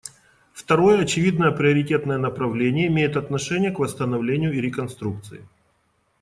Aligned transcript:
Второе 0.51 1.01
очевидное 1.03 1.51
приоритетное 1.51 2.17
направление 2.17 2.87
имеет 2.87 3.15
отношение 3.17 3.69
к 3.71 3.77
восстановлению 3.77 4.51
и 4.51 4.59
реконструкции. 4.59 5.45